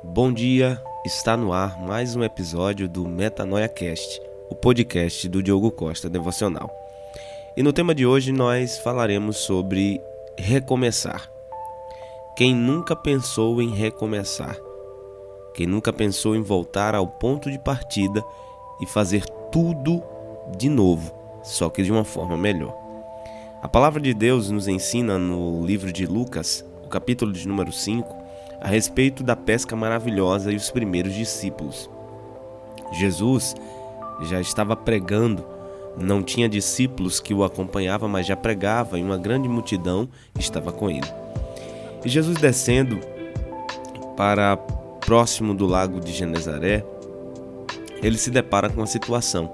[0.00, 5.72] Bom dia, está no ar mais um episódio do Metanoia Cast, o podcast do Diogo
[5.72, 6.70] Costa Devocional.
[7.56, 10.00] E no tema de hoje nós falaremos sobre
[10.38, 11.28] recomeçar.
[12.36, 14.56] Quem nunca pensou em recomeçar?
[15.52, 18.22] Quem nunca pensou em voltar ao ponto de partida
[18.80, 20.00] e fazer tudo
[20.56, 21.12] de novo,
[21.42, 22.72] só que de uma forma melhor?
[23.60, 28.27] A palavra de Deus nos ensina no livro de Lucas, o capítulo de número 5,
[28.60, 31.88] a respeito da pesca maravilhosa e os primeiros discípulos.
[32.92, 33.54] Jesus
[34.22, 35.44] já estava pregando,
[35.96, 40.08] não tinha discípulos que o acompanhavam, mas já pregava e uma grande multidão
[40.38, 41.06] estava com ele.
[42.04, 43.00] E Jesus descendo
[44.16, 46.84] para próximo do lago de Genezaré,
[48.02, 49.50] ele se depara com uma situação.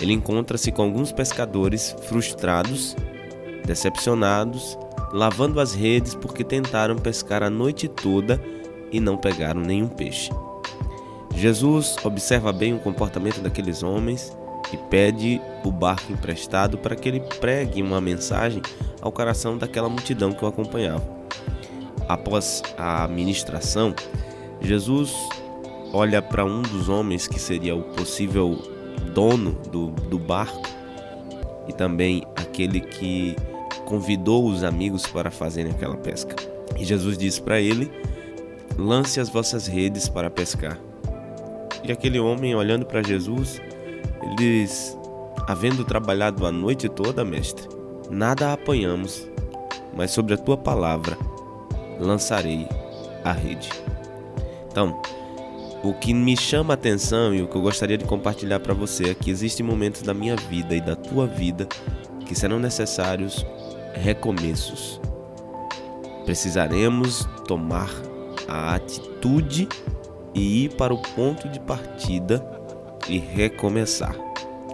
[0.00, 2.96] Ele encontra-se com alguns pescadores frustrados,
[3.66, 4.78] decepcionados
[5.12, 8.40] lavando as redes porque tentaram pescar a noite toda
[8.92, 10.30] e não pegaram nenhum peixe.
[11.34, 14.36] Jesus observa bem o comportamento daqueles homens
[14.72, 18.62] e pede o barco emprestado para que ele pregue uma mensagem
[19.00, 21.06] ao coração daquela multidão que o acompanhava.
[22.08, 23.94] Após a ministração,
[24.60, 25.14] Jesus
[25.92, 28.58] olha para um dos homens que seria o possível
[29.14, 30.62] dono do, do barco
[31.68, 33.36] e também aquele que
[33.90, 36.36] convidou os amigos para fazerem aquela pesca.
[36.78, 37.90] E Jesus disse para ele:
[38.78, 40.78] Lance as vossas redes para pescar.
[41.82, 43.60] E aquele homem, olhando para Jesus,
[44.22, 44.96] ele diz:
[45.48, 47.68] Havendo trabalhado a noite toda, mestre,
[48.08, 49.28] nada apanhamos,
[49.92, 51.18] mas sobre a tua palavra
[51.98, 52.68] lançarei
[53.24, 53.70] a rede.
[54.70, 55.02] Então,
[55.82, 59.10] o que me chama a atenção e o que eu gostaria de compartilhar para você
[59.10, 61.66] é que existem momentos da minha vida e da tua vida
[62.24, 63.44] que serão necessários
[63.94, 65.00] recomeços.
[66.24, 67.90] Precisaremos tomar
[68.48, 69.68] a atitude
[70.34, 72.44] e ir para o ponto de partida
[73.08, 74.14] e recomeçar.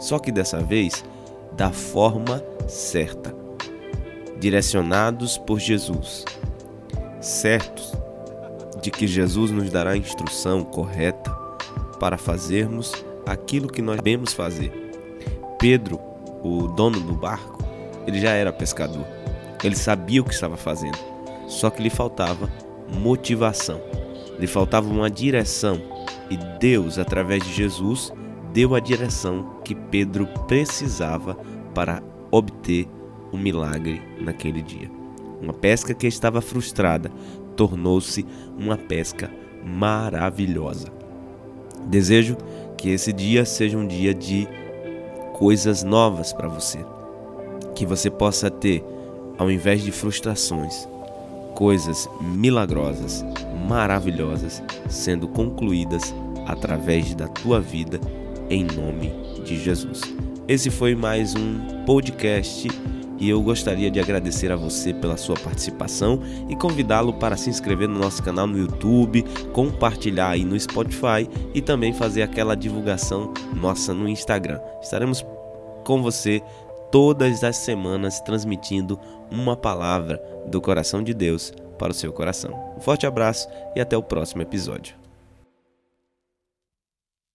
[0.00, 1.04] Só que dessa vez
[1.52, 3.34] da forma certa,
[4.38, 6.24] direcionados por Jesus,
[7.20, 7.92] certos
[8.82, 11.30] de que Jesus nos dará a instrução correta
[11.98, 12.92] para fazermos
[13.24, 14.72] aquilo que nós devemos fazer.
[15.58, 15.98] Pedro,
[16.42, 17.63] o dono do barco,
[18.06, 19.06] ele já era pescador.
[19.62, 20.98] Ele sabia o que estava fazendo.
[21.46, 22.50] Só que lhe faltava
[22.92, 23.80] motivação.
[24.38, 25.80] Lhe faltava uma direção.
[26.30, 28.12] E Deus, através de Jesus,
[28.52, 31.36] deu a direção que Pedro precisava
[31.74, 32.88] para obter
[33.32, 34.90] o um milagre naquele dia.
[35.40, 37.10] Uma pesca que estava frustrada
[37.56, 38.24] tornou-se
[38.58, 39.30] uma pesca
[39.64, 40.88] maravilhosa.
[41.86, 42.36] Desejo
[42.76, 44.48] que esse dia seja um dia de
[45.32, 46.84] coisas novas para você
[47.74, 48.84] que você possa ter,
[49.36, 50.88] ao invés de frustrações,
[51.54, 53.24] coisas milagrosas,
[53.68, 56.14] maravilhosas sendo concluídas
[56.46, 58.00] através da tua vida,
[58.48, 59.12] em nome
[59.44, 60.00] de Jesus.
[60.46, 62.68] Esse foi mais um podcast
[63.18, 67.88] e eu gostaria de agradecer a você pela sua participação e convidá-lo para se inscrever
[67.88, 73.94] no nosso canal no YouTube, compartilhar aí no Spotify e também fazer aquela divulgação nossa
[73.94, 74.60] no Instagram.
[74.82, 75.24] Estaremos
[75.84, 76.42] com você
[76.94, 82.72] todas as semanas transmitindo uma palavra do coração de Deus para o seu coração.
[82.76, 85.03] Um forte abraço e até o próximo episódio.